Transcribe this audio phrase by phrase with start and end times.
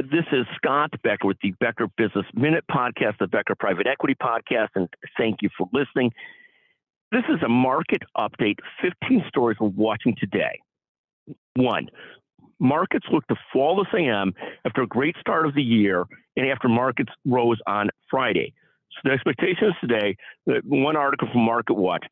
[0.00, 4.68] this is Scott Becker with the Becker Business Minute podcast, the Becker Private Equity podcast,
[4.74, 6.12] and thank you for listening.
[7.10, 10.60] This is a market update 15 stories we're watching today.
[11.56, 11.88] One,
[12.58, 14.32] markets look to fall this AM
[14.64, 16.06] after a great start of the year
[16.36, 18.54] and after markets rose on Friday.
[18.92, 20.16] So the expectation is today,
[20.50, 22.06] uh, one article from Market Watch,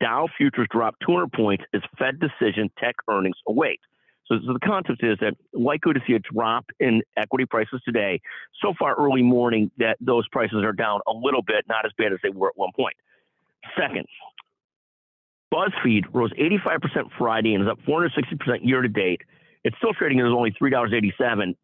[0.00, 3.80] Dow futures dropped 200 points as Fed decision tech earnings await.
[4.28, 8.20] So, so, the concept is that likely to see a drop in equity prices today.
[8.60, 12.12] So far, early morning, that those prices are down a little bit, not as bad
[12.12, 12.96] as they were at one point.
[13.78, 14.06] Second,
[15.52, 19.22] BuzzFeed rose 85% Friday and is up 460% year to date.
[19.64, 21.54] It's still trading at only $3.87.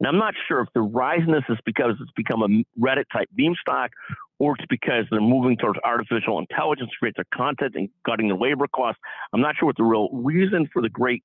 [0.00, 3.04] And I'm not sure if the rise in this is because it's become a Reddit
[3.12, 3.90] type meme stock
[4.38, 8.34] or it's because they're moving towards artificial intelligence to create their content and cutting the
[8.34, 9.00] labor costs.
[9.32, 11.22] I'm not sure what the real reason for the great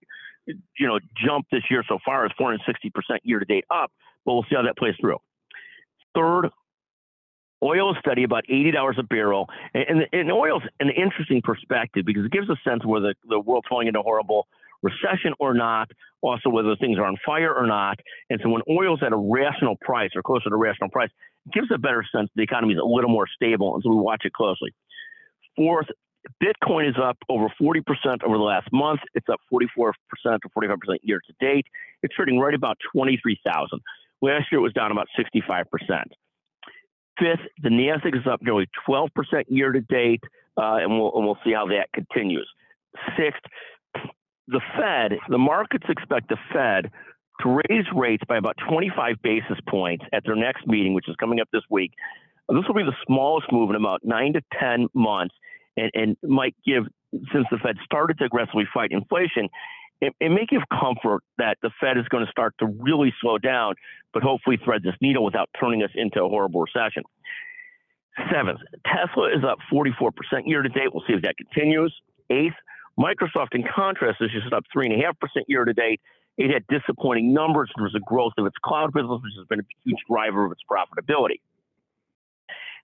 [0.48, 2.60] you know, jump this year so far is 460%
[3.24, 3.92] year to date up,
[4.26, 5.18] but we'll see how that plays through.
[6.16, 6.50] Third,
[7.64, 9.48] oil is steady about $80 a barrel.
[9.74, 13.88] And, and, oil's an interesting perspective because it gives a sense whether the world's falling
[13.88, 14.48] into a horrible
[14.82, 15.90] recession or not,
[16.22, 18.00] also whether things are on fire or not.
[18.30, 21.10] And so when oil's at a rational price or closer to rational price,
[21.46, 23.74] it gives a better sense the economy is a little more stable.
[23.76, 24.74] And so we watch it closely.
[25.56, 25.88] Fourth,
[26.44, 27.82] Bitcoin is up over 40%
[28.24, 29.02] over the last month.
[29.14, 31.66] It's up 44% or 45% year to date.
[32.04, 33.80] It's trading right about 23,000.
[34.22, 35.66] Last year it was down about 65%.
[37.18, 39.10] Fifth, the Nasdaq is up nearly 12%
[39.48, 40.22] year to date,
[40.58, 42.48] uh, and, we'll, and we'll see how that continues.
[43.18, 43.42] Sixth,
[44.48, 46.92] the Fed, the markets expect the Fed
[47.42, 51.40] to raise rates by about 25 basis points at their next meeting, which is coming
[51.40, 51.92] up this week.
[52.50, 55.36] This will be the smallest move in about nine to 10 months
[55.78, 56.84] and, and might give,
[57.34, 59.50] since the Fed started to aggressively fight inflation,
[60.02, 63.38] it, it may give comfort that the Fed is going to start to really slow
[63.38, 63.76] down,
[64.14, 67.04] but hopefully thread this needle without turning us into a horrible recession.
[68.32, 70.12] Seventh, Tesla is up 44%
[70.46, 70.94] year to date.
[70.94, 71.94] We'll see if that continues.
[72.30, 72.56] Eighth,
[72.98, 75.14] Microsoft, in contrast, is just up 3.5%
[75.48, 76.00] year to date.
[76.38, 79.60] It had disappointing numbers in terms of growth of its cloud business, which has been
[79.60, 81.40] a huge driver of its profitability.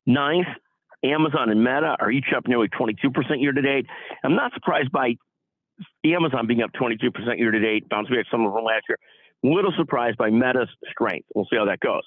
[0.05, 0.47] Ninth,
[1.03, 2.95] Amazon and Meta are each up nearly 22%
[3.41, 3.87] year to date.
[4.23, 5.15] I'm not surprised by
[6.05, 8.97] Amazon being up 22% year to date, bouncing back some of from last year.
[9.43, 11.27] Little surprised by Meta's strength.
[11.33, 12.03] We'll see how that goes.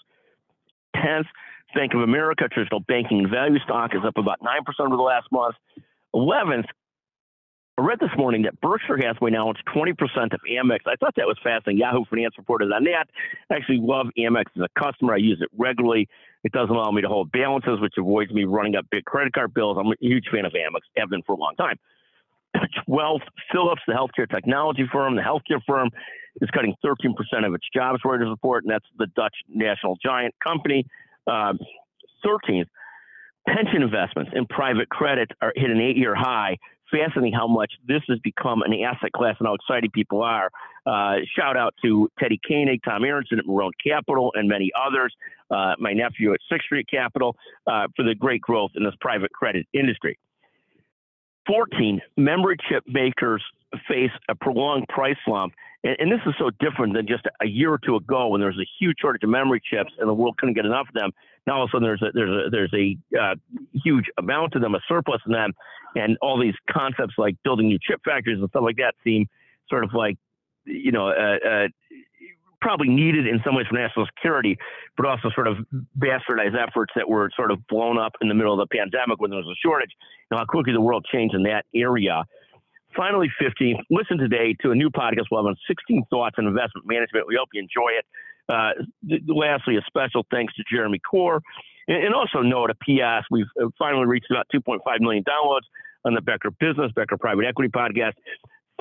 [0.97, 1.27] 10th,
[1.75, 4.47] Bank of America, traditional banking value stock, is up about 9%
[4.79, 5.57] over the last month.
[6.15, 6.67] 11th,
[7.77, 9.91] I read this morning that Berkshire Hathaway now owns 20%
[10.33, 10.79] of Amex.
[10.87, 11.79] I thought that was fascinating.
[11.79, 13.09] Yahoo Finance reported on that.
[13.51, 15.15] I actually love Amex as a customer.
[15.15, 16.09] I use it regularly.
[16.45, 19.55] It doesn't allow me to hold balances, which avoids me running up big credit card
[19.55, 19.77] bills.
[19.81, 20.83] I'm a huge fan of Amex.
[20.97, 21.77] Have been for a long time.
[22.89, 25.91] 12th, Philips, the healthcare technology firm, the healthcare firm,
[26.41, 27.11] is cutting 13%
[27.45, 30.87] of its jobs, Reuters report, and that's the Dutch national giant company.
[31.27, 31.55] Uh,
[32.25, 32.67] 13th,
[33.49, 36.57] pension investments in private credit are hit an eight-year high
[36.91, 40.51] fascinating how much this has become an asset class and how excited people are.
[40.87, 45.15] Uh, shout out to Teddy Koenig, Tom Aronson at Monroe Capital, and many others.
[45.51, 47.37] Uh, my nephew at Sixth Street Capital
[47.67, 50.19] uh, for the great growth in this private credit industry.
[51.47, 53.43] 14, memory chip makers
[53.89, 55.55] face a prolonged price slump.
[55.83, 58.49] And, and, this is so different than just a year or two ago when there
[58.49, 61.11] was a huge shortage of memory chips and the world couldn't get enough of them.
[61.47, 63.35] Now all of a sudden there's a, there's a, there's a uh,
[63.85, 65.53] huge amount of them, a surplus in them.
[65.95, 69.27] And all these concepts like building new chip factories and stuff like that seem
[69.69, 70.17] sort of like,
[70.65, 71.69] you know, uh, uh,
[72.65, 74.57] probably needed in some ways for national security,
[74.97, 75.59] but also sort of
[75.99, 79.31] bastardized efforts that were sort of blown up in the middle of the pandemic when
[79.31, 79.91] there was a shortage.
[80.31, 82.25] Know, how quickly the world changed in that area.
[82.97, 86.87] Finally, 15, listen today to a new podcast we'll have on 16 thoughts on investment
[86.87, 87.27] management.
[87.27, 88.07] We hope you enjoy it.
[88.49, 88.71] Uh,
[89.27, 91.41] lastly, a special thanks to Jeremy Core.
[91.89, 95.67] And, and also note a PS, we've uh, finally reached about 2.5 million downloads
[96.05, 98.13] on the Becker Business, Becker Private Equity Podcast.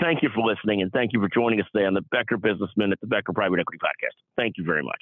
[0.02, 2.72] Thank you for listening, and thank you for joining us today on the Becker Business
[2.76, 4.18] Minute, the Becker Private Equity Podcast.
[4.36, 5.00] Thank you very much.